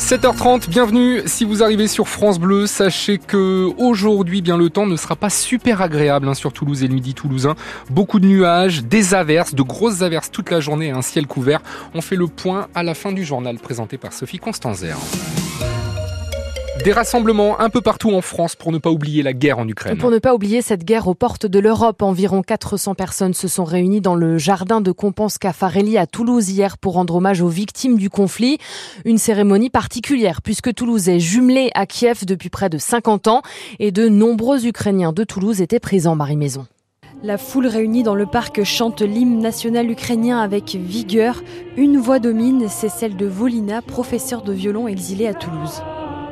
7h30, 0.00 0.68
bienvenue. 0.68 1.20
Si 1.26 1.44
vous 1.44 1.62
arrivez 1.62 1.86
sur 1.86 2.08
France 2.08 2.40
Bleu, 2.40 2.66
sachez 2.66 3.18
que 3.18 3.70
aujourd'hui, 3.76 4.40
bien 4.40 4.56
le 4.56 4.70
temps 4.70 4.86
ne 4.86 4.96
sera 4.96 5.14
pas 5.14 5.30
super 5.30 5.82
agréable 5.82 6.26
hein, 6.26 6.34
sur 6.34 6.52
Toulouse 6.52 6.82
et 6.82 6.88
le 6.88 6.94
midi 6.94 7.14
toulousain. 7.14 7.54
Beaucoup 7.90 8.18
de 8.18 8.26
nuages, 8.26 8.82
des 8.82 9.14
averses, 9.14 9.54
de 9.54 9.62
grosses 9.62 10.02
averses 10.02 10.30
toute 10.30 10.50
la 10.50 10.58
journée 10.58 10.86
et 10.86 10.90
un 10.90 11.02
ciel 11.02 11.26
couvert. 11.26 11.60
On 11.94 12.00
fait 12.00 12.16
le 12.16 12.26
point 12.26 12.66
à 12.74 12.82
la 12.82 12.94
fin 12.94 13.12
du 13.12 13.24
journal 13.24 13.58
présenté 13.58 13.98
par 13.98 14.12
Sophie 14.12 14.38
Constanzer. 14.38 14.96
Des 16.84 16.92
rassemblements 16.92 17.60
un 17.60 17.68
peu 17.68 17.82
partout 17.82 18.10
en 18.12 18.22
France 18.22 18.56
pour 18.56 18.72
ne 18.72 18.78
pas 18.78 18.90
oublier 18.90 19.22
la 19.22 19.34
guerre 19.34 19.58
en 19.58 19.68
Ukraine. 19.68 19.98
Pour 19.98 20.10
ne 20.10 20.18
pas 20.18 20.34
oublier 20.34 20.62
cette 20.62 20.82
guerre 20.82 21.08
aux 21.08 21.14
portes 21.14 21.44
de 21.44 21.58
l'Europe, 21.58 22.00
environ 22.00 22.42
400 22.42 22.94
personnes 22.94 23.34
se 23.34 23.48
sont 23.48 23.64
réunies 23.64 24.00
dans 24.00 24.14
le 24.14 24.38
jardin 24.38 24.80
de 24.80 24.90
Compense 24.90 25.36
Caffarelli 25.36 25.98
à 25.98 26.06
Toulouse 26.06 26.48
hier 26.48 26.78
pour 26.78 26.94
rendre 26.94 27.16
hommage 27.16 27.42
aux 27.42 27.48
victimes 27.48 27.98
du 27.98 28.08
conflit. 28.08 28.56
Une 29.04 29.18
cérémonie 29.18 29.68
particulière 29.68 30.40
puisque 30.40 30.72
Toulouse 30.72 31.10
est 31.10 31.20
jumelée 31.20 31.70
à 31.74 31.84
Kiev 31.84 32.24
depuis 32.24 32.48
près 32.48 32.70
de 32.70 32.78
50 32.78 33.28
ans 33.28 33.42
et 33.78 33.92
de 33.92 34.08
nombreux 34.08 34.66
Ukrainiens 34.66 35.12
de 35.12 35.24
Toulouse 35.24 35.60
étaient 35.60 35.80
présents, 35.80 36.16
Marie 36.16 36.36
Maison. 36.36 36.66
La 37.22 37.36
foule 37.36 37.66
réunie 37.66 38.04
dans 38.04 38.14
le 38.14 38.24
parc 38.24 38.64
chante 38.64 39.02
l'hymne 39.02 39.40
national 39.40 39.90
ukrainien 39.90 40.40
avec 40.40 40.74
vigueur. 40.74 41.42
Une 41.76 41.98
voix 41.98 42.20
domine, 42.20 42.68
c'est 42.70 42.88
celle 42.88 43.16
de 43.16 43.26
Volina, 43.26 43.82
professeur 43.82 44.40
de 44.40 44.54
violon 44.54 44.88
exilé 44.88 45.26
à 45.26 45.34
Toulouse. 45.34 45.82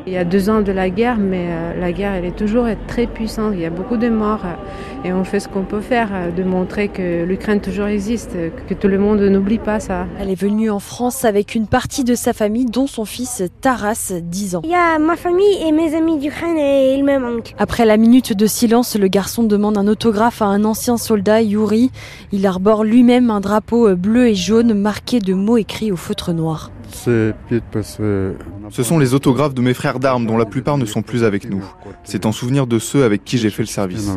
Il 0.08 0.14
y 0.14 0.16
a 0.16 0.24
deux 0.24 0.48
ans 0.48 0.62
de 0.62 0.72
la 0.72 0.88
guerre, 0.88 1.18
mais 1.18 1.48
euh, 1.50 1.78
la 1.78 1.92
guerre, 1.92 2.14
elle 2.14 2.24
est 2.24 2.34
toujours 2.34 2.66
très 2.86 3.06
puissante. 3.06 3.52
Il 3.52 3.60
y 3.60 3.66
a 3.66 3.70
beaucoup 3.70 3.98
de 3.98 4.08
morts 4.08 4.40
euh, 4.46 5.06
et 5.06 5.12
on 5.12 5.22
fait 5.22 5.38
ce 5.38 5.48
qu'on 5.48 5.64
peut 5.64 5.82
faire, 5.82 6.08
euh, 6.14 6.30
de 6.30 6.42
montrer 6.42 6.88
que 6.88 7.24
l'Ukraine 7.24 7.60
toujours 7.60 7.88
existe, 7.88 8.34
que 8.66 8.72
tout 8.72 8.88
le 8.88 8.98
monde 8.98 9.20
n'oublie 9.20 9.58
pas 9.58 9.80
ça. 9.80 10.06
Elle 10.18 10.30
est 10.30 10.40
venue 10.40 10.70
en 10.70 10.78
France 10.78 11.26
avec 11.26 11.54
une 11.54 11.66
partie 11.66 12.04
de 12.04 12.14
sa 12.14 12.32
famille, 12.32 12.64
dont 12.64 12.86
son 12.86 13.04
fils 13.04 13.42
Taras, 13.60 14.14
10 14.22 14.56
ans. 14.56 14.60
Il 14.64 14.70
y 14.70 14.74
a 14.74 14.98
ma 14.98 15.14
famille 15.14 15.62
et 15.62 15.72
mes 15.72 15.94
amis 15.94 16.16
d'Ukraine 16.16 16.56
et 16.56 16.94
ils 16.94 17.04
me 17.04 17.18
manquent. 17.18 17.54
Après 17.58 17.84
la 17.84 17.98
minute 17.98 18.32
de 18.32 18.46
silence, 18.46 18.96
le 18.96 19.08
garçon 19.08 19.42
demande 19.42 19.76
un 19.76 19.86
autographe 19.88 20.40
à 20.40 20.46
un 20.46 20.64
ancien 20.64 20.96
soldat, 20.96 21.42
Yuri. 21.42 21.90
Il 22.32 22.46
arbore 22.46 22.82
lui-même 22.82 23.30
un 23.30 23.40
drapeau 23.40 23.94
bleu 23.94 24.28
et 24.28 24.34
jaune 24.34 24.72
marqué 24.72 25.18
de 25.18 25.34
mots 25.34 25.58
écrits 25.58 25.92
au 25.92 25.96
feutre 25.96 26.32
noir. 26.32 26.70
Ce 26.90 28.82
sont 28.82 28.98
les 28.98 29.14
autographes 29.14 29.54
de 29.54 29.62
mes 29.62 29.74
frères 29.74 29.98
d'armes 29.98 30.26
dont 30.26 30.36
la 30.36 30.46
plupart 30.46 30.78
ne 30.78 30.86
sont 30.86 31.02
plus 31.02 31.24
avec 31.24 31.48
nous. 31.48 31.64
C'est 32.04 32.26
en 32.26 32.32
souvenir 32.32 32.66
de 32.66 32.78
ceux 32.78 33.04
avec 33.04 33.24
qui 33.24 33.38
j'ai 33.38 33.50
fait 33.50 33.62
le 33.62 33.68
service. 33.68 34.08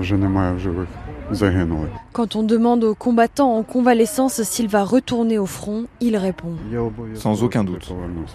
Quand 2.13 2.35
on 2.35 2.43
demande 2.43 2.83
au 2.83 2.95
combattant 2.95 3.55
en 3.55 3.63
convalescence 3.63 4.41
s'il 4.43 4.67
va 4.67 4.83
retourner 4.83 5.37
au 5.37 5.45
front, 5.45 5.85
il 5.99 6.17
répond 6.17 6.53
Sans 7.15 7.43
aucun 7.43 7.63
doute. 7.63 7.91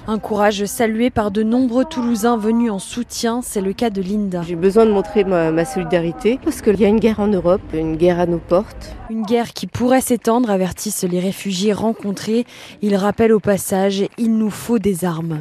Un 0.06 0.19
courage 0.19 0.64
salué 0.64 1.11
par 1.11 1.30
de 1.30 1.42
nombreux 1.42 1.84
Toulousains 1.84 2.36
venus 2.36 2.70
en 2.70 2.78
soutien, 2.78 3.41
c'est 3.42 3.61
le 3.61 3.72
cas 3.72 3.91
de 3.91 4.00
Linda. 4.00 4.42
J'ai 4.42 4.56
besoin 4.56 4.86
de 4.86 4.92
montrer 4.92 5.25
ma, 5.25 5.64
solidarité 5.64 6.38
parce 6.42 6.62
qu'il 6.62 6.80
y 6.80 6.84
a 6.84 6.88
une 6.88 7.00
guerre 7.00 7.20
en 7.20 7.28
Europe, 7.28 7.61
une 7.75 7.97
guerre 7.97 8.20
à 8.20 8.27
nos 8.27 8.38
portes. 8.38 8.94
Une 9.10 9.22
guerre 9.22 9.53
qui 9.53 9.66
pourrait 9.66 10.00
s'étendre, 10.00 10.50
avertissent 10.50 11.05
les 11.05 11.20
réfugiés 11.20 11.72
rencontrés. 11.72 12.44
Ils 12.83 12.97
rappellent 12.97 13.33
au 13.33 13.41
passage, 13.41 14.05
il 14.19 14.36
nous 14.36 14.50
faut 14.50 14.78
des 14.78 15.05
armes. 15.05 15.41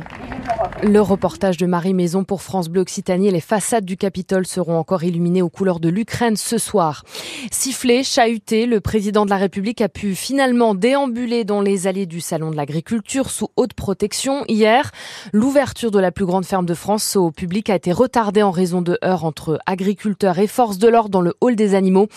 Le 0.84 1.00
reportage 1.00 1.58
de 1.58 1.66
Marie 1.66 1.94
Maison 1.94 2.24
pour 2.24 2.42
France 2.42 2.70
Bleu 2.70 2.82
Occitanie. 2.82 3.32
Les 3.32 3.40
façades 3.40 3.86
du 3.86 3.98
Capitole 3.98 4.46
seront 4.46 4.78
encore 4.78 5.04
illuminées 5.04 5.42
aux 5.42 5.50
couleurs 5.50 5.80
de 5.80 5.90
l'Ukraine 5.90 6.36
ce 6.36 6.58
soir. 6.58 7.04
Sifflé, 7.52 8.04
chahuté, 8.04 8.66
le 8.66 8.80
président 8.80 9.26
de 9.26 9.30
la 9.30 9.38
République 9.38 9.82
a 9.82 9.90
pu 9.90 10.16
finalement 10.16 10.74
déambuler 10.74 11.44
dans 11.44 11.62
les 11.62 11.88
allées 11.88 12.06
du 12.06 12.20
Salon 12.20 12.50
de 12.50 12.56
l'Agriculture 12.56 13.30
sous 13.30 13.50
haute 13.56 13.74
protection. 13.74 14.44
Hier, 14.48 14.92
l'ouverture 15.32 15.92
de 15.92 16.00
la 16.00 16.12
plus 16.12 16.26
grande 16.26 16.46
ferme 16.46 16.66
de 16.66 16.74
France 16.74 17.16
au 17.16 17.32
public 17.32 17.70
a 17.70 17.76
été 17.76 17.92
retardée 17.92 18.42
en 18.42 18.52
raison 18.52 18.82
de 18.82 18.98
heurts 19.04 19.26
entre 19.26 19.60
agriculteurs 19.66 20.40
et 20.40 20.48
forces 20.48 20.78
de 20.78 20.88
l'ordre 20.88 21.10
dans 21.10 21.22
le 21.22 21.34
hall 21.42 21.56
des 21.56 21.76
animaux. 21.76 22.08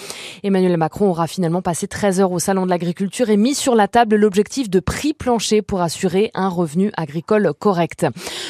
Emmanuel 0.43 0.77
Macron 0.77 1.11
aura 1.11 1.27
finalement 1.27 1.63
passé 1.63 1.89
13 1.89 2.21
heures 2.21 2.33
au 2.33 2.39
Salon 2.39 2.65
de 2.65 2.71
l'Agriculture 2.71 3.29
et 3.29 3.37
mis 3.37 3.55
sur 3.55 3.75
la 3.75 3.89
table 3.89 4.17
l'objectif 4.17 4.71
de 4.71 4.81
prix 4.81 5.13
plancher 5.13 5.63
pour 5.63 5.83
assurer 5.83 6.31
un 6.35 6.49
revenu 6.49 6.91
agricole 6.97 7.53
correct. 7.59 8.07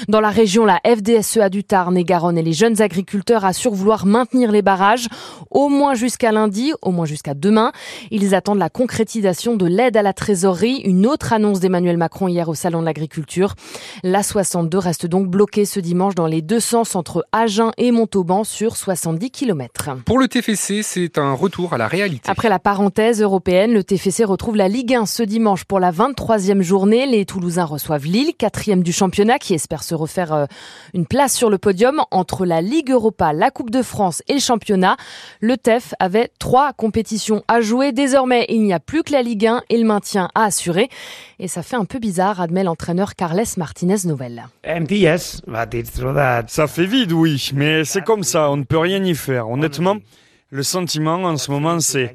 Dans 0.09 0.21
la 0.21 0.31
région, 0.31 0.65
la 0.65 0.81
FDSEA 0.84 1.49
du 1.49 1.65
Tarn 1.65 1.97
et 1.97 2.05
Garonne 2.05 2.38
et 2.38 2.43
les 2.43 2.53
jeunes 2.53 2.81
agriculteurs 2.81 3.44
assurent 3.44 3.75
vouloir 3.75 4.06
maintenir 4.06 4.53
les 4.53 4.62
barrages 4.62 5.09
au 5.50 5.69
moins 5.69 5.94
jusqu'à 5.94 6.33
lundi, 6.33 6.68
au 6.83 6.91
moins 6.91 7.06
jusqu'à 7.06 7.34
demain. 7.34 7.73
Ils 8.11 8.34
attendent 8.34 8.59
la 8.59 8.71
concrétisation 8.71 9.56
de 9.56 9.67
l'aide 9.67 9.97
à 9.97 10.03
la 10.03 10.12
trésorerie, 10.12 10.83
une 10.84 11.06
autre 11.06 11.33
annonce 11.33 11.61
d'Emmanuel 11.61 11.97
Macron 11.97 12.29
hier 12.29 12.49
au 12.49 12.55
Salon 12.55 12.81
de 12.81 12.84
l'Agriculture. 12.84 13.55
La 14.03 14.23
62 14.23 14.79
reste 14.79 15.06
donc 15.06 15.29
bloquée 15.29 15.65
ce 15.65 15.81
dimanche 15.81 16.15
dans 16.15 16.27
les 16.27 16.43
deux 16.43 16.61
sens 16.61 16.97
entre 16.97 17.27
Agen 17.33 17.71
et 17.79 17.91
Montauban 17.91 18.45
sur 18.45 18.77
70 18.77 19.31
km. 19.31 19.91
Pour 20.05 20.19
le 20.19 20.29
TFC, 20.29 20.83
c'est 20.83 21.19
un 21.19 21.33
retour 21.33 21.73
à 21.73 21.79
la 21.79 21.89
réalité. 21.89 22.31
Après 22.31 22.49
la 22.49 22.59
parenthèse 22.59 23.23
européenne, 23.23 23.73
le 23.73 23.85
TFC 23.85 24.25
retrouve 24.25 24.56
la 24.56 24.69
Ligue 24.69 24.95
1 24.95 25.06
ce 25.06 25.23
dimanche 25.23 25.65
pour 25.65 25.81
la 25.81 25.93
23e 25.93 26.62
journée. 26.62 27.06
Les 27.06 27.25
Toulousains 27.25 27.65
reçoivent 27.65 28.05
Lille, 28.05 28.33
quatrième 28.37 28.83
du 28.83 28.93
championnat, 28.93 29.39
qui 29.39 29.55
espère 29.55 29.83
se 29.83 29.95
refaire 29.95 30.33
euh, 30.33 30.47
une 30.95 31.06
place 31.06 31.35
sur 31.35 31.50
le 31.50 31.59
podium 31.59 32.03
entre 32.11 32.47
la 32.47 32.61
Ligue 32.61 32.91
Europa, 32.91 33.33
la 33.33 33.50
Coupe 33.50 33.71
de 33.71 33.83
France 33.83 34.23
et 34.29 34.35
le 34.35 34.41
championnat. 34.41 34.97
Le 35.41 35.56
TEF 35.56 35.95
avait 35.99 36.31
trois 36.39 36.58
compétitions 36.77 37.43
à 37.49 37.61
jouer. 37.61 37.93
Désormais, 37.93 38.47
il 38.49 38.63
n'y 38.63 38.73
a 38.73 38.81
plus 38.81 39.03
que 39.03 39.13
la 39.13 39.23
Ligue 39.23 39.47
1 39.47 39.63
et 39.69 39.79
le 39.79 39.85
maintien 39.85 40.29
à 40.35 40.45
assurer. 40.45 40.89
Et 41.39 41.49
ça 41.49 41.63
fait 41.63 41.77
un 41.77 41.85
peu 41.85 41.99
bizarre, 41.99 42.41
admet 42.41 42.65
l'entraîneur 42.65 43.15
Carles 43.15 43.45
Martinez 43.57 43.97
Novel. 44.05 44.47
Ça 46.49 46.67
fait 46.67 46.87
vide, 46.87 47.13
oui, 47.13 47.51
mais 47.55 47.85
c'est 47.85 48.05
comme 48.05 48.25
ça, 48.25 48.51
on 48.51 48.57
ne 48.57 48.65
peut 48.65 48.79
rien 48.79 49.03
y 49.05 49.15
faire. 49.15 49.49
Honnêtement, 49.49 49.97
le 50.51 50.63
sentiment 50.63 51.15
en 51.25 51.37
ce 51.37 51.51
moment, 51.51 51.81
c'est 51.81 52.15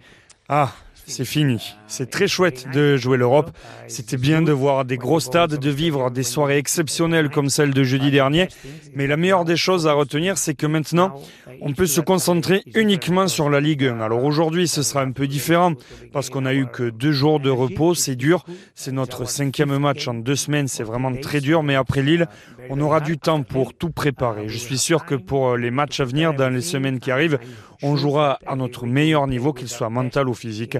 Ah, 0.49 0.71
c'est 1.05 1.25
fini. 1.25 1.75
C'est 1.87 2.09
très 2.09 2.27
chouette 2.27 2.65
de 2.73 2.97
jouer 2.97 3.17
l'Europe. 3.17 3.51
C'était 3.87 4.17
bien 4.17 4.41
de 4.41 4.51
voir 4.51 4.85
des 4.85 4.97
gros 4.97 5.19
stades, 5.19 5.59
de 5.59 5.69
vivre 5.69 6.09
des 6.09 6.23
soirées 6.23 6.57
exceptionnelles 6.57 7.29
comme 7.29 7.49
celle 7.49 7.73
de 7.73 7.83
jeudi 7.83 8.09
dernier. 8.11 8.47
Mais 8.95 9.07
la 9.07 9.17
meilleure 9.17 9.45
des 9.45 9.57
choses 9.57 9.87
à 9.87 9.93
retenir, 9.93 10.37
c'est 10.37 10.55
que 10.55 10.65
maintenant, 10.65 11.21
on 11.61 11.73
peut 11.73 11.85
se 11.85 12.01
concentrer 12.01 12.63
uniquement 12.73 13.27
sur 13.27 13.49
la 13.49 13.59
Ligue 13.59 13.85
1. 13.85 14.01
Alors 14.01 14.23
aujourd'hui, 14.23 14.67
ce 14.67 14.81
sera 14.81 15.01
un 15.01 15.11
peu 15.11 15.27
différent 15.27 15.73
parce 16.11 16.29
qu'on 16.29 16.45
a 16.45 16.53
eu 16.53 16.65
que 16.67 16.89
deux 16.89 17.11
jours 17.11 17.39
de 17.39 17.49
repos. 17.49 17.93
C'est 17.93 18.15
dur. 18.15 18.45
C'est 18.75 18.91
notre 18.91 19.25
cinquième 19.25 19.77
match 19.77 20.07
en 20.07 20.13
deux 20.13 20.35
semaines. 20.35 20.67
C'est 20.67 20.83
vraiment 20.83 21.13
très 21.15 21.41
dur. 21.41 21.63
Mais 21.63 21.75
après 21.75 22.01
Lille, 22.01 22.27
on 22.69 22.79
aura 22.81 22.99
du 22.99 23.17
temps 23.17 23.43
pour 23.43 23.73
tout 23.73 23.89
préparer. 23.89 24.47
Je 24.47 24.57
suis 24.57 24.77
sûr 24.77 25.05
que 25.05 25.15
pour 25.15 25.57
les 25.57 25.71
matchs 25.71 25.99
à 25.99 26.05
venir, 26.05 26.33
dans 26.33 26.49
les 26.49 26.61
semaines 26.61 26.99
qui 26.99 27.11
arrivent, 27.11 27.39
on 27.81 27.95
jouera 27.95 28.39
à 28.45 28.55
notre 28.55 28.85
meilleur 28.85 29.27
niveau, 29.27 29.53
qu'il 29.53 29.67
soit 29.67 29.89
mental 29.89 30.29
ou 30.29 30.33
physique. 30.33 30.77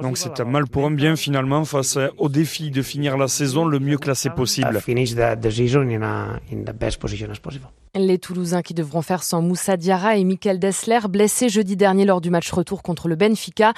Donc 0.00 0.18
c'est 0.18 0.40
un 0.40 0.44
mal 0.44 0.66
pour 0.66 0.86
un 0.86 0.90
bien 0.90 1.16
finalement 1.16 1.64
face 1.64 1.98
au 2.18 2.28
défi 2.28 2.70
de 2.70 2.82
finir 2.82 3.16
la 3.16 3.28
saison 3.28 3.64
le 3.64 3.78
mieux 3.78 3.98
classé 3.98 4.30
possible. 4.30 4.80
Les 7.94 8.16
Toulousains 8.16 8.62
qui 8.62 8.72
devront 8.72 9.02
faire 9.02 9.22
sans 9.22 9.42
Moussa 9.42 9.76
Diarra 9.76 10.16
et 10.16 10.24
Michael 10.24 10.58
Dessler, 10.58 11.00
blessés 11.10 11.50
jeudi 11.50 11.76
dernier 11.76 12.06
lors 12.06 12.22
du 12.22 12.30
match 12.30 12.50
retour 12.50 12.82
contre 12.82 13.06
le 13.06 13.16
Benfica. 13.16 13.74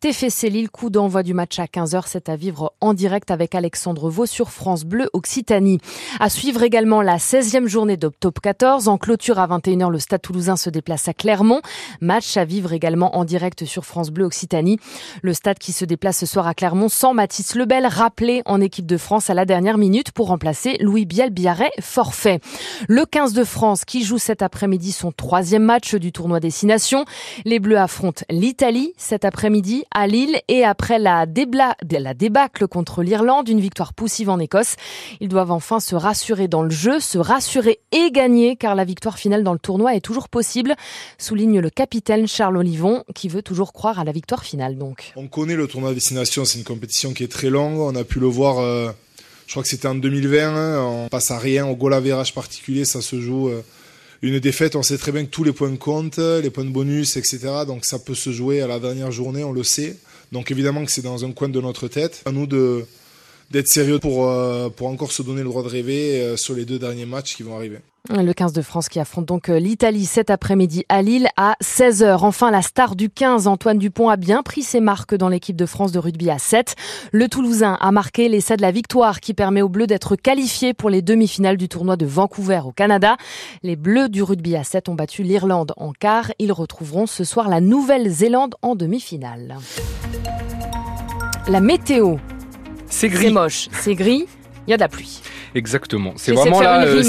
TFC 0.00 0.48
Lille, 0.48 0.70
coup 0.70 0.88
d'envoi 0.88 1.22
du 1.22 1.34
match 1.34 1.58
à 1.58 1.66
15h, 1.66 2.04
c'est 2.06 2.30
à 2.30 2.36
vivre 2.36 2.72
en 2.80 2.94
direct 2.94 3.30
avec 3.30 3.54
Alexandre 3.54 4.08
Vaux 4.08 4.24
sur 4.24 4.48
France 4.48 4.84
Bleu 4.84 5.10
Occitanie. 5.12 5.80
À 6.18 6.30
suivre 6.30 6.62
également 6.62 7.02
la 7.02 7.18
16e 7.18 7.66
journée 7.66 7.98
de 7.98 8.08
Top 8.08 8.40
14. 8.40 8.88
En 8.88 8.96
clôture 8.96 9.38
à 9.38 9.46
21h, 9.46 9.90
le 9.90 9.98
Stade 9.98 10.22
Toulousain 10.22 10.56
se 10.56 10.70
déplace 10.70 11.06
à 11.06 11.12
Clermont. 11.12 11.60
Match 12.00 12.38
à 12.38 12.46
vivre 12.46 12.72
également 12.72 13.18
en 13.18 13.26
direct 13.26 13.66
sur 13.66 13.84
France 13.84 14.08
Bleu 14.08 14.24
Occitanie. 14.24 14.78
Le 15.20 15.34
stade 15.34 15.58
qui 15.58 15.72
se 15.72 15.84
déplace 15.84 16.16
ce 16.16 16.24
soir 16.24 16.46
à 16.46 16.54
Clermont 16.54 16.88
sans 16.88 17.12
Mathis 17.12 17.54
Lebel, 17.54 17.84
rappelé 17.84 18.40
en 18.46 18.62
équipe 18.62 18.86
de 18.86 18.96
France 18.96 19.28
à 19.28 19.34
la 19.34 19.44
dernière 19.44 19.76
minute 19.76 20.10
pour 20.12 20.28
remplacer 20.28 20.78
Louis 20.80 21.04
Biel 21.04 21.28
Biarret, 21.28 21.72
forfait. 21.80 22.40
Le 22.88 23.04
15 23.04 23.34
de 23.34 23.44
France 23.44 23.57
France 23.58 23.84
qui 23.84 24.04
joue 24.04 24.18
cet 24.18 24.42
après-midi 24.42 24.92
son 24.92 25.10
troisième 25.10 25.64
match 25.64 25.96
du 25.96 26.12
tournoi 26.12 26.38
Destination. 26.38 27.04
Les 27.44 27.58
Bleus 27.58 27.76
affrontent 27.76 28.22
l'Italie 28.30 28.92
cet 28.96 29.24
après-midi 29.24 29.82
à 29.90 30.06
Lille 30.06 30.40
et 30.46 30.62
après 30.62 31.00
la, 31.00 31.26
débâcle 31.26 32.68
contre 32.68 33.02
l'Irlande, 33.02 33.48
une 33.48 33.58
victoire 33.58 33.94
poussive 33.94 34.30
en 34.30 34.38
Écosse, 34.38 34.76
ils 35.18 35.26
doivent 35.26 35.50
enfin 35.50 35.80
se 35.80 35.96
rassurer 35.96 36.46
dans 36.46 36.62
le 36.62 36.70
jeu, 36.70 37.00
se 37.00 37.18
rassurer 37.18 37.80
et 37.90 38.12
gagner 38.12 38.54
car 38.54 38.76
la 38.76 38.84
victoire 38.84 39.18
finale 39.18 39.42
dans 39.42 39.54
le 39.54 39.58
tournoi 39.58 39.96
est 39.96 40.02
toujours 40.02 40.28
possible, 40.28 40.76
souligne 41.18 41.58
le 41.58 41.68
capitaine 41.68 42.28
Charles 42.28 42.58
Olivon 42.58 43.02
qui 43.12 43.28
veut 43.28 43.42
toujours 43.42 43.72
croire 43.72 43.98
à 43.98 44.04
la 44.04 44.12
victoire 44.12 44.44
finale 44.44 44.78
donc. 44.78 45.12
On 45.16 45.26
connaît 45.26 45.56
le 45.56 45.66
tournoi 45.66 45.94
Destination, 45.94 46.44
c'est 46.44 46.58
une 46.58 46.64
compétition 46.64 47.12
qui 47.12 47.24
est 47.24 47.32
très 47.32 47.50
longue, 47.50 47.80
on 47.80 47.96
a 47.96 48.04
pu 48.04 48.20
le 48.20 48.28
voir 48.28 48.60
euh, 48.60 48.92
je 49.48 49.54
crois 49.54 49.62
que 49.62 49.68
c'était 49.70 49.88
en 49.88 49.94
2020. 49.94 50.54
Hein, 50.54 50.82
on 50.82 51.08
passe 51.08 51.30
à 51.30 51.38
rien 51.38 51.66
au 51.66 51.74
goal 51.74 51.94
average 51.94 52.34
particulier, 52.34 52.84
ça 52.84 53.00
se 53.00 53.18
joue. 53.18 53.48
Euh, 53.48 53.62
une 54.20 54.38
défaite, 54.40 54.76
on 54.76 54.82
sait 54.82 54.98
très 54.98 55.10
bien 55.10 55.24
que 55.24 55.30
tous 55.30 55.42
les 55.42 55.52
points 55.52 55.74
comptent, 55.76 56.18
les 56.18 56.50
points 56.50 56.64
de 56.64 56.70
bonus, 56.70 57.16
etc. 57.16 57.38
Donc 57.66 57.86
ça 57.86 57.98
peut 57.98 58.14
se 58.14 58.30
jouer 58.30 58.60
à 58.60 58.66
la 58.66 58.78
dernière 58.78 59.10
journée, 59.10 59.42
on 59.44 59.52
le 59.52 59.62
sait. 59.62 59.96
Donc 60.32 60.50
évidemment 60.50 60.84
que 60.84 60.92
c'est 60.92 61.02
dans 61.02 61.24
un 61.24 61.32
coin 61.32 61.48
de 61.48 61.60
notre 61.60 61.88
tête. 61.88 62.22
À 62.26 62.32
nous 62.32 62.46
d'être 62.46 63.68
sérieux 63.68 63.98
pour, 63.98 64.30
pour 64.72 64.86
encore 64.88 65.12
se 65.12 65.22
donner 65.22 65.42
le 65.42 65.48
droit 65.48 65.62
de 65.62 65.68
rêver 65.68 66.36
sur 66.36 66.54
les 66.54 66.64
deux 66.64 66.78
derniers 66.78 67.06
matchs 67.06 67.36
qui 67.36 67.44
vont 67.44 67.56
arriver. 67.56 67.78
Le 68.10 68.32
15 68.32 68.54
de 68.54 68.62
France 68.62 68.88
qui 68.88 69.00
affronte 69.00 69.26
donc 69.26 69.50
euh, 69.50 69.58
l'Italie 69.58 70.06
cet 70.06 70.30
après-midi 70.30 70.86
à 70.88 71.02
Lille 71.02 71.28
à 71.36 71.56
16h. 71.62 72.20
Enfin, 72.22 72.50
la 72.50 72.62
star 72.62 72.96
du 72.96 73.10
15, 73.10 73.46
Antoine 73.46 73.76
Dupont, 73.76 74.08
a 74.08 74.16
bien 74.16 74.42
pris 74.42 74.62
ses 74.62 74.80
marques 74.80 75.14
dans 75.14 75.28
l'équipe 75.28 75.56
de 75.56 75.66
France 75.66 75.92
de 75.92 75.98
rugby 75.98 76.30
à 76.30 76.38
7. 76.38 76.74
Le 77.12 77.28
Toulousain 77.28 77.76
a 77.78 77.92
marqué 77.92 78.30
l'essai 78.30 78.56
de 78.56 78.62
la 78.62 78.70
victoire 78.70 79.20
qui 79.20 79.34
permet 79.34 79.60
aux 79.60 79.68
Bleus 79.68 79.86
d'être 79.86 80.16
qualifiés 80.16 80.72
pour 80.72 80.88
les 80.88 81.02
demi-finales 81.02 81.58
du 81.58 81.68
tournoi 81.68 81.96
de 81.96 82.06
Vancouver 82.06 82.62
au 82.64 82.72
Canada. 82.72 83.18
Les 83.62 83.76
Bleus 83.76 84.08
du 84.08 84.22
rugby 84.22 84.56
à 84.56 84.64
7 84.64 84.88
ont 84.88 84.94
battu 84.94 85.22
l'Irlande 85.22 85.74
en 85.76 85.92
quart. 85.92 86.32
Ils 86.38 86.52
retrouveront 86.52 87.06
ce 87.06 87.24
soir 87.24 87.50
la 87.50 87.60
Nouvelle-Zélande 87.60 88.54
en 88.62 88.74
demi-finale. 88.74 89.58
La 91.46 91.60
météo. 91.60 92.16
C'est 92.86 93.10
gris. 93.10 93.26
C'est 93.26 93.32
moche, 93.32 93.68
c'est 93.72 93.94
gris, 93.94 94.26
il 94.66 94.70
y 94.70 94.74
a 94.74 94.78
de 94.78 94.82
la 94.82 94.88
pluie. 94.88 95.20
Exactement. 95.54 96.12
C'est 96.16 96.32
vraiment 96.32 96.60
là. 96.60 96.84
Euh, 96.84 97.02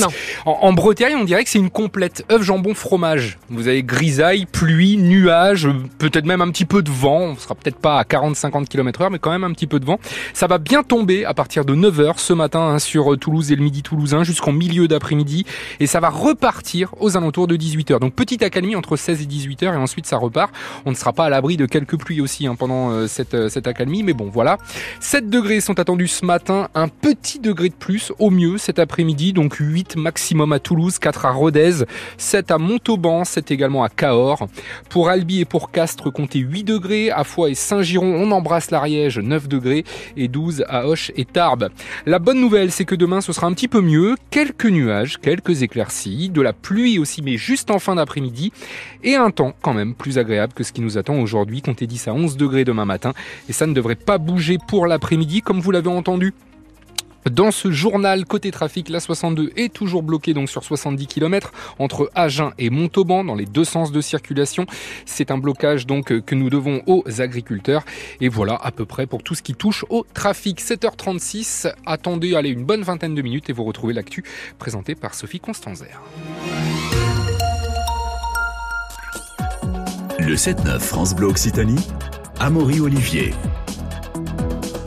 en, 0.45 0.73
Bretagne, 0.73 1.15
on 1.15 1.23
dirait 1.23 1.43
que 1.43 1.49
c'est 1.49 1.59
une 1.59 1.69
complète 1.69 2.25
œuf 2.31 2.41
jambon 2.41 2.73
fromage. 2.73 3.37
Vous 3.49 3.67
avez 3.67 3.83
grisaille, 3.83 4.45
pluie, 4.45 4.97
nuages, 4.97 5.67
peut-être 5.97 6.25
même 6.25 6.41
un 6.41 6.49
petit 6.49 6.65
peu 6.65 6.81
de 6.81 6.89
vent. 6.89 7.19
On 7.19 7.35
sera 7.35 7.55
peut-être 7.55 7.77
pas 7.77 7.99
à 7.99 8.03
40-50 8.03 8.67
km 8.67 9.01
heure, 9.01 9.11
mais 9.11 9.19
quand 9.19 9.31
même 9.31 9.43
un 9.43 9.51
petit 9.51 9.67
peu 9.67 9.79
de 9.79 9.85
vent. 9.85 9.99
Ça 10.33 10.47
va 10.47 10.57
bien 10.57 10.83
tomber 10.83 11.25
à 11.25 11.33
partir 11.33 11.65
de 11.65 11.75
9h 11.75 12.17
ce 12.17 12.33
matin 12.33 12.61
hein, 12.61 12.79
sur 12.79 13.13
euh, 13.13 13.17
Toulouse 13.17 13.51
et 13.51 13.55
le 13.55 13.63
midi 13.63 13.83
toulousain 13.83 14.23
jusqu'en 14.23 14.51
milieu 14.51 14.87
d'après-midi. 14.87 15.45
Et 15.79 15.87
ça 15.87 15.99
va 15.99 16.09
repartir 16.09 16.93
aux 16.99 17.17
alentours 17.17 17.47
de 17.47 17.57
18h. 17.57 17.99
Donc 17.99 18.13
petite 18.13 18.43
accalmie 18.43 18.75
entre 18.75 18.95
16 18.95 19.21
et 19.21 19.25
18h 19.25 19.73
et 19.73 19.77
ensuite 19.77 20.05
ça 20.05 20.17
repart. 20.17 20.53
On 20.85 20.91
ne 20.91 20.95
sera 20.95 21.13
pas 21.13 21.25
à 21.25 21.29
l'abri 21.29 21.57
de 21.57 21.65
quelques 21.65 21.97
pluies 21.97 22.21
aussi 22.21 22.47
hein, 22.47 22.55
pendant 22.55 22.91
euh, 22.91 23.07
cette, 23.07 23.49
cette 23.49 23.67
accalmie. 23.67 24.03
Mais 24.03 24.13
bon, 24.13 24.29
voilà. 24.31 24.57
7 24.99 25.29
degrés 25.29 25.61
sont 25.61 25.79
attendus 25.79 26.07
ce 26.07 26.25
matin. 26.25 26.69
Un 26.75 26.87
petit 26.87 27.39
degré 27.39 27.69
de 27.69 27.73
plus 27.73 28.11
au 28.19 28.28
mieux 28.31 28.57
cet 28.57 28.79
après-midi, 28.79 29.33
donc 29.33 29.55
8 29.55 29.95
maximum 29.95 30.53
à 30.53 30.59
Toulouse, 30.59 30.99
4 30.99 31.25
à 31.25 31.31
Rodez, 31.31 31.85
7 32.17 32.51
à 32.51 32.57
Montauban, 32.57 33.23
7 33.23 33.51
également 33.51 33.83
à 33.83 33.89
Cahors. 33.89 34.47
Pour 34.89 35.09
Albi 35.09 35.41
et 35.41 35.45
pour 35.45 35.71
Castres, 35.71 36.11
comptez 36.11 36.39
8 36.39 36.63
degrés. 36.63 37.11
À 37.11 37.23
Foix 37.23 37.49
et 37.49 37.55
Saint-Giron, 37.55 38.15
on 38.15 38.31
embrasse 38.31 38.71
l'Ariège, 38.71 39.19
9 39.19 39.47
degrés 39.47 39.83
et 40.17 40.27
12 40.27 40.65
à 40.67 40.87
Hoche 40.87 41.11
et 41.15 41.25
Tarbes. 41.25 41.69
La 42.05 42.19
bonne 42.19 42.39
nouvelle, 42.39 42.71
c'est 42.71 42.85
que 42.85 42.95
demain 42.95 43.21
ce 43.21 43.33
sera 43.33 43.47
un 43.47 43.53
petit 43.53 43.67
peu 43.67 43.81
mieux. 43.81 44.15
Quelques 44.29 44.65
nuages, 44.65 45.19
quelques 45.19 45.61
éclaircies, 45.61 46.29
de 46.29 46.41
la 46.41 46.53
pluie 46.53 46.99
aussi, 46.99 47.21
mais 47.21 47.37
juste 47.37 47.71
en 47.71 47.79
fin 47.79 47.95
d'après-midi. 47.95 48.51
Et 49.03 49.15
un 49.15 49.31
temps 49.31 49.53
quand 49.61 49.73
même 49.73 49.95
plus 49.95 50.17
agréable 50.17 50.53
que 50.53 50.63
ce 50.63 50.71
qui 50.71 50.81
nous 50.81 50.97
attend 50.97 51.19
aujourd'hui. 51.19 51.61
Comptez 51.61 51.87
10 51.87 52.07
à 52.07 52.13
11 52.13 52.37
degrés 52.37 52.65
demain 52.65 52.85
matin. 52.85 53.13
Et 53.47 53.53
ça 53.53 53.67
ne 53.67 53.73
devrait 53.73 53.95
pas 53.95 54.17
bouger 54.17 54.57
pour 54.67 54.87
l'après-midi, 54.87 55.41
comme 55.41 55.59
vous 55.59 55.71
l'avez 55.71 55.89
entendu. 55.89 56.33
Dans 57.25 57.51
ce 57.51 57.71
journal 57.71 58.25
côté 58.25 58.49
trafic, 58.51 58.89
la 58.89 58.99
62 58.99 59.51
est 59.55 59.73
toujours 59.73 60.03
bloquée 60.03 60.33
donc 60.33 60.49
sur 60.49 60.63
70 60.63 61.07
km 61.07 61.51
entre 61.77 62.09
Agen 62.15 62.51
et 62.57 62.69
Montauban 62.69 63.23
dans 63.23 63.35
les 63.35 63.45
deux 63.45 63.65
sens 63.65 63.91
de 63.91 64.01
circulation. 64.01 64.65
C'est 65.05 65.31
un 65.31 65.37
blocage 65.37 65.85
donc 65.85 66.21
que 66.21 66.35
nous 66.35 66.49
devons 66.49 66.81
aux 66.87 67.03
agriculteurs. 67.19 67.83
Et 68.21 68.29
voilà 68.29 68.55
à 68.55 68.71
peu 68.71 68.85
près 68.85 69.05
pour 69.05 69.21
tout 69.21 69.35
ce 69.35 69.41
qui 69.41 69.53
touche 69.53 69.85
au 69.89 70.05
trafic. 70.13 70.61
7h36. 70.61 71.73
Attendez, 71.85 72.35
allez, 72.35 72.49
une 72.49 72.63
bonne 72.63 72.83
vingtaine 72.83 73.15
de 73.15 73.21
minutes 73.21 73.49
et 73.49 73.53
vous 73.53 73.63
retrouvez 73.63 73.93
l'actu 73.93 74.23
présentée 74.57 74.95
par 74.95 75.13
Sophie 75.13 75.39
Constanzer. 75.39 76.01
Le 80.19 80.35
7-9 80.35 80.79
France 80.79 81.15
Bleu 81.15 81.27
Occitanie, 81.27 81.87
Amaury 82.39 82.79
Olivier. 82.79 83.33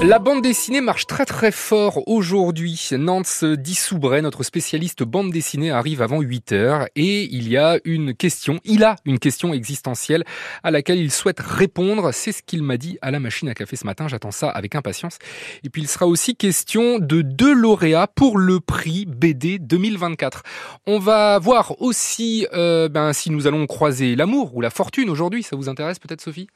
La 0.05 0.19
bande 0.19 0.43
dessinée 0.43 0.81
marche 0.81 1.07
très 1.07 1.25
très 1.25 1.53
fort 1.53 2.03
aujourd'hui. 2.09 2.89
Nance 2.91 3.45
Dissoubray, 3.45 4.21
notre 4.21 4.43
spécialiste 4.43 5.05
bande 5.05 5.31
dessinée, 5.31 5.71
arrive 5.71 6.03
avant 6.03 6.21
8 6.21 6.51
heures 6.51 6.87
et 6.97 7.23
il 7.33 7.49
y 7.49 7.57
a 7.57 7.79
une 7.85 8.13
question, 8.13 8.59
il 8.65 8.83
a 8.83 8.97
une 9.05 9.21
question 9.21 9.55
existentielle 9.55 10.25
à 10.65 10.73
laquelle 10.73 10.99
il 10.99 11.13
souhaite 11.13 11.39
répondre. 11.39 12.13
C'est 12.13 12.33
ce 12.33 12.43
qu'il 12.43 12.65
m'a 12.65 12.79
dit 12.79 12.99
à 13.01 13.13
la 13.13 13.21
machine 13.21 13.49
à 13.49 13.55
café 13.55 13.77
ce 13.77 13.87
matin. 13.87 14.09
J'attends 14.09 14.33
ça 14.33 14.51
avec 14.51 14.75
impatience. 14.75 15.19
Et 15.63 15.71
puis 15.71 15.83
il 15.83 15.89
sera 15.89 16.09
aussi 16.09 16.35
question 16.35 16.99
de 16.99 17.23
deux 17.23 17.55
lauréats 17.55 18.09
pour 18.09 18.39
le 18.39 18.59
prix 18.59 19.07
BD 19.07 19.61
2024. 19.61 20.43
On 20.89 20.99
va 20.99 21.39
voir 21.39 21.81
aussi 21.81 22.49
euh, 22.55 22.89
ben, 22.89 23.13
si 23.13 23.31
nous 23.31 23.47
allons 23.47 23.69
croiser 23.69 24.17
l'amour 24.17 24.57
ou 24.57 24.61
la 24.63 24.71
fortune 24.71 25.09
aujourd'hui. 25.11 25.45
Ça 25.45 25.55
vous 25.55 25.69
intéresse 25.69 26.01
peut-être 26.01 26.23
Sophie? 26.23 26.49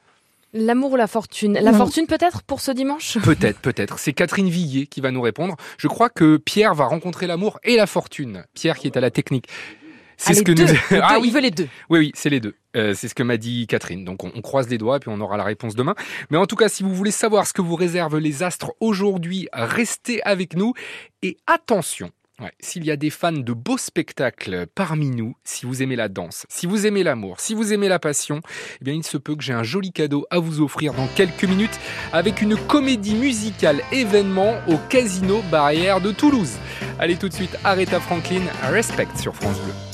L'amour 0.57 0.93
ou 0.93 0.95
la 0.95 1.07
fortune 1.07 1.53
La 1.53 1.71
fortune 1.71 2.07
peut-être 2.07 2.41
pour 2.41 2.61
ce 2.61 2.71
dimanche? 2.71 3.19
Peut-être, 3.19 3.59
peut-être. 3.59 3.99
C'est 3.99 4.13
Catherine 4.13 4.49
Villiers 4.49 4.87
qui 4.87 5.01
va 5.01 5.11
nous 5.11 5.21
répondre. 5.21 5.55
Je 5.77 5.87
crois 5.87 6.09
que 6.09 6.37
Pierre 6.37 6.73
va 6.73 6.85
rencontrer 6.85 7.27
l'amour 7.27 7.59
et 7.63 7.75
la 7.75 7.85
fortune. 7.85 8.43
Pierre 8.55 8.77
qui 8.77 8.87
est 8.87 8.97
à 8.97 9.01
la 9.01 9.11
technique. 9.11 9.47
C'est 10.17 10.31
ah, 10.31 10.33
ce 10.33 10.41
que 10.41 10.51
nous. 10.51 10.67
ah 11.03 11.19
oui, 11.21 11.27
il 11.27 11.33
veut 11.33 11.41
les 11.41 11.51
deux. 11.51 11.67
Oui, 11.91 11.99
oui, 11.99 12.11
c'est 12.15 12.31
les 12.31 12.39
deux. 12.39 12.55
Euh, 12.75 12.95
c'est 12.95 13.07
ce 13.07 13.13
que 13.13 13.21
m'a 13.21 13.37
dit 13.37 13.67
Catherine. 13.67 14.03
Donc 14.03 14.23
on, 14.23 14.41
croise 14.41 14.67
les 14.67 14.79
doigts 14.79 14.97
et 14.97 14.99
puis 14.99 15.11
on 15.13 15.21
aura 15.21 15.37
la 15.37 15.43
réponse 15.43 15.75
demain. 15.75 15.93
Mais 16.31 16.37
en 16.37 16.47
tout 16.47 16.55
cas, 16.55 16.69
si 16.69 16.81
vous 16.81 16.93
voulez 16.93 17.11
savoir 17.11 17.45
ce 17.45 17.53
que 17.53 17.61
vous 17.61 17.75
réservent 17.75 18.17
les 18.17 18.41
astres 18.41 18.73
aujourd'hui, 18.79 19.47
restez 19.53 20.23
avec 20.23 20.55
nous 20.55 20.73
et 21.21 21.37
attention. 21.45 22.09
S'il 22.59 22.85
y 22.85 22.91
a 22.91 22.97
des 22.97 23.09
fans 23.09 23.31
de 23.31 23.53
beaux 23.53 23.77
spectacles 23.77 24.67
parmi 24.75 25.09
nous, 25.09 25.35
si 25.43 25.65
vous 25.65 25.81
aimez 25.81 25.95
la 25.95 26.07
danse, 26.07 26.45
si 26.49 26.67
vous 26.67 26.85
aimez 26.85 27.03
l'amour, 27.03 27.39
si 27.39 27.55
vous 27.55 27.73
aimez 27.73 27.87
la 27.87 27.97
passion, 27.97 28.41
eh 28.79 28.83
bien 28.83 28.93
il 28.93 29.03
se 29.03 29.17
peut 29.17 29.35
que 29.35 29.43
j'ai 29.43 29.53
un 29.53 29.63
joli 29.63 29.91
cadeau 29.91 30.25
à 30.29 30.37
vous 30.37 30.61
offrir 30.61 30.93
dans 30.93 31.07
quelques 31.07 31.45
minutes 31.45 31.79
avec 32.13 32.41
une 32.41 32.55
comédie 32.55 33.15
musicale 33.15 33.81
événement 33.91 34.55
au 34.67 34.77
Casino 34.89 35.41
Barrière 35.49 35.99
de 35.99 36.11
Toulouse. 36.11 36.57
Allez 36.99 37.17
tout 37.17 37.29
de 37.29 37.33
suite, 37.33 37.57
Aretha 37.63 37.99
Franklin, 37.99 38.43
Respect 38.69 39.07
sur 39.17 39.35
France 39.35 39.59
Bleu. 39.61 39.86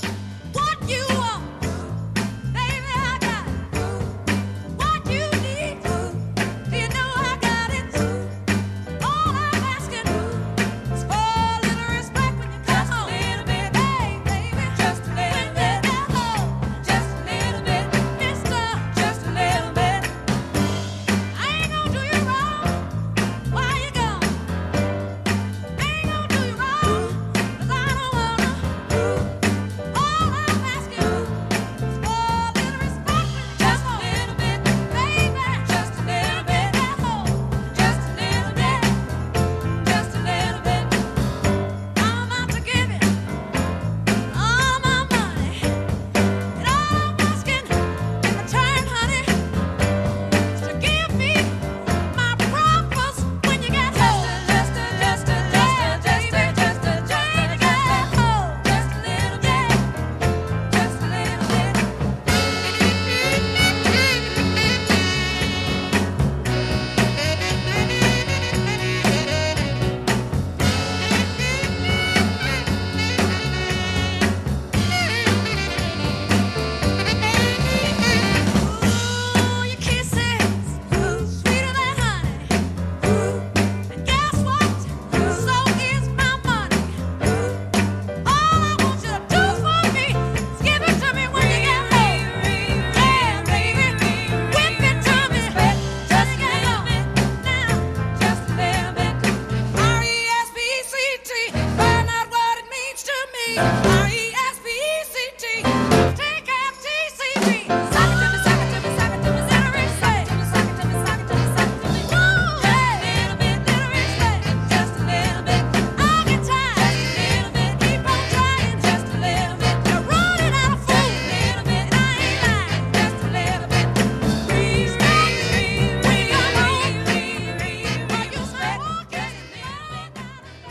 I 103.45 104.22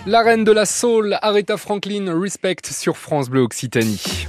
La 0.05 0.23
reine 0.23 0.43
de 0.43 0.51
la 0.51 0.67
soul, 0.67 1.17
Aretha 1.23 1.57
Franklin, 1.57 2.13
Respect 2.21 2.57
sur 2.69 2.97
France 2.97 3.31
Bleu 3.31 3.43
Occitanie. 3.43 4.27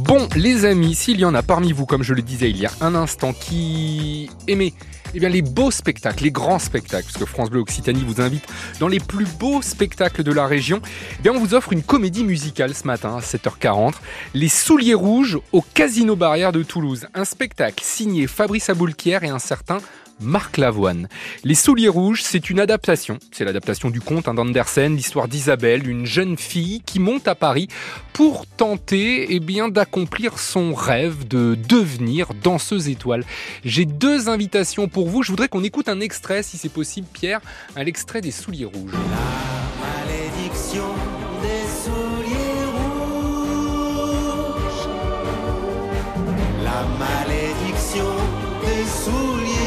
Bon, 0.00 0.28
les 0.34 0.64
amis, 0.64 0.96
s'il 0.96 1.20
y 1.20 1.24
en 1.24 1.34
a 1.34 1.42
parmi 1.44 1.72
vous, 1.72 1.86
comme 1.86 2.02
je 2.02 2.14
le 2.14 2.20
disais 2.20 2.50
il 2.50 2.56
y 2.56 2.66
a 2.66 2.72
un 2.80 2.96
instant, 2.96 3.32
qui 3.32 4.28
aimait 4.48 4.72
eh 5.14 5.20
bien, 5.20 5.28
les 5.28 5.40
beaux 5.40 5.70
spectacles, 5.70 6.24
les 6.24 6.32
grands 6.32 6.58
spectacles, 6.58 7.04
parce 7.04 7.16
que 7.16 7.24
France 7.24 7.48
Bleu 7.48 7.60
Occitanie 7.60 8.04
vous 8.04 8.20
invite 8.20 8.44
dans 8.80 8.88
les 8.88 8.98
plus 8.98 9.24
beaux 9.24 9.62
spectacles 9.62 10.24
de 10.24 10.32
la 10.32 10.48
région, 10.48 10.82
eh 11.24 11.30
on 11.30 11.38
vous 11.38 11.54
offre 11.54 11.72
une 11.72 11.84
comédie 11.84 12.24
musicale 12.24 12.74
ce 12.74 12.88
matin 12.88 13.16
à 13.16 13.20
7h40, 13.20 13.94
Les 14.34 14.48
Souliers 14.48 14.94
Rouges 14.94 15.38
au 15.52 15.62
Casino 15.62 16.16
Barrière 16.16 16.50
de 16.50 16.64
Toulouse. 16.64 17.06
Un 17.14 17.24
spectacle 17.24 17.84
signé 17.84 18.26
Fabrice 18.26 18.68
Aboulquière 18.68 19.22
et 19.22 19.28
un 19.28 19.38
certain 19.38 19.78
Marc 20.20 20.56
Lavoine. 20.56 21.08
Les 21.44 21.54
Souliers 21.54 21.88
Rouges, 21.88 22.22
c'est 22.22 22.48
une 22.48 22.58
adaptation. 22.58 23.18
C'est 23.32 23.44
l'adaptation 23.44 23.90
du 23.90 24.00
conte 24.00 24.28
hein, 24.28 24.34
d'Andersen, 24.34 24.96
l'histoire 24.96 25.28
d'Isabelle, 25.28 25.88
une 25.88 26.06
jeune 26.06 26.36
fille 26.36 26.80
qui 26.86 26.98
monte 26.98 27.28
à 27.28 27.34
Paris 27.34 27.68
pour 28.12 28.46
tenter 28.46 29.26
eh 29.30 29.40
bien, 29.40 29.68
d'accomplir 29.68 30.38
son 30.38 30.74
rêve 30.74 31.28
de 31.28 31.56
devenir 31.68 32.32
danseuse 32.42 32.88
étoile. 32.88 33.24
J'ai 33.64 33.84
deux 33.84 34.28
invitations 34.28 34.88
pour 34.88 35.08
vous. 35.08 35.22
Je 35.22 35.30
voudrais 35.30 35.48
qu'on 35.48 35.64
écoute 35.64 35.88
un 35.88 36.00
extrait, 36.00 36.42
si 36.42 36.56
c'est 36.56 36.72
possible, 36.72 37.06
Pierre, 37.12 37.40
un 37.76 37.84
extrait 37.84 38.20
des 38.20 38.30
Souliers 38.30 38.64
Rouges. 38.64 38.92
La 38.92 39.86
malédiction 39.86 40.94
des 41.42 41.66
souliers 41.84 42.64
rouges. 42.72 43.26
La 46.64 46.84
malédiction 46.98 48.10
des 48.64 48.84
souliers 48.86 49.44
rouges. 49.44 49.65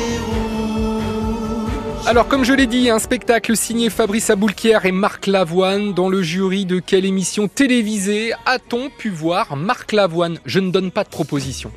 Alors, 2.09 2.27
comme 2.27 2.43
je 2.43 2.53
l'ai 2.53 2.65
dit, 2.65 2.89
un 2.89 2.97
spectacle 2.97 3.55
signé 3.55 3.91
Fabrice 3.91 4.31
Aboulquière 4.31 4.87
et 4.87 4.91
Marc 4.91 5.27
Lavoine. 5.27 5.93
Dans 5.93 6.09
le 6.09 6.23
jury 6.23 6.65
de 6.65 6.79
quelle 6.79 7.05
émission 7.05 7.47
télévisée 7.47 8.33
a-t-on 8.47 8.89
pu 8.89 9.11
voir 9.11 9.55
Marc 9.55 9.91
Lavoine 9.91 10.39
Je 10.43 10.59
ne 10.59 10.71
donne 10.71 10.89
pas 10.89 11.03
de 11.03 11.09
proposition. 11.09 11.71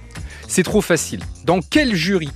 C'est 0.48 0.62
trop 0.62 0.80
facile. 0.80 1.20
Dans 1.44 1.60
quel 1.60 1.94
jury 1.94 2.30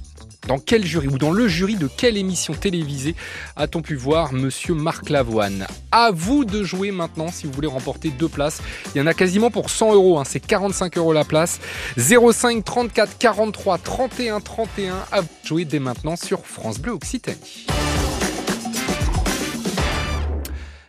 dans 0.47 0.59
quel 0.59 0.85
jury 0.85 1.09
ou 1.09 1.19
dans 1.19 1.33
le 1.33 1.49
jury 1.49 1.77
de 1.77 1.89
quelle 1.89 2.17
émission 2.17 2.55
télévisée 2.55 3.15
a-t-on 3.57 3.83
pu 3.83 3.95
voir 3.95 4.33
Monsieur 4.33 4.75
Marc 4.75 5.11
Lavoine? 5.11 5.67
À 5.91 6.11
vous 6.13 6.45
de 6.45 6.63
jouer 6.63 6.91
maintenant 6.91 7.29
si 7.29 7.47
vous 7.47 7.53
voulez 7.53 7.69
remporter 7.69 8.11
deux 8.11 8.29
places. 8.29 8.61
Il 8.95 8.99
y 8.99 9.01
en 9.01 9.07
a 9.07 9.15
quasiment 9.15 9.51
pour 9.51 9.71
100 9.71 9.95
euros, 9.95 10.19
hein. 10.19 10.25
c'est 10.25 10.41
45 10.41 10.99
euros 10.99 11.13
la 11.13 11.25
place. 11.25 11.61
05 11.97 12.65
34 12.65 13.19
43 13.19 13.79
31 13.79 14.41
31 14.41 14.95
à 15.13 15.21
vous 15.21 15.29
de 15.43 15.49
jouer 15.49 15.65
dès 15.65 15.79
maintenant 15.79 16.17
sur 16.17 16.47
France 16.47 16.79
Bleu 16.79 16.93
Occitanie. 16.93 17.67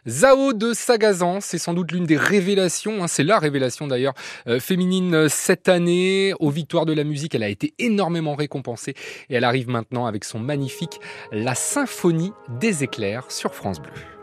Zao 0.07 0.53
de 0.53 0.73
Sagazan, 0.73 1.41
c'est 1.41 1.57
sans 1.57 1.73
doute 1.73 1.91
l'une 1.91 2.05
des 2.05 2.15
révélations, 2.15 3.03
hein, 3.03 3.07
c'est 3.07 3.23
la 3.23 3.39
révélation 3.39 3.87
d'ailleurs 3.87 4.13
euh, 4.47 4.59
féminine 4.59 5.13
euh, 5.13 5.27
cette 5.29 5.67
année. 5.67 6.33
Aux 6.39 6.49
Victoires 6.49 6.85
de 6.85 6.93
la 6.93 7.03
musique, 7.03 7.35
elle 7.35 7.43
a 7.43 7.49
été 7.49 7.73
énormément 7.77 8.35
récompensée 8.35 8.95
et 9.29 9.35
elle 9.35 9.43
arrive 9.43 9.67
maintenant 9.67 10.05
avec 10.05 10.23
son 10.23 10.39
magnifique 10.39 10.99
La 11.31 11.55
Symphonie 11.55 12.31
des 12.59 12.83
éclairs 12.83 13.29
sur 13.29 13.53
France 13.53 13.81
Bleu. 13.81 14.16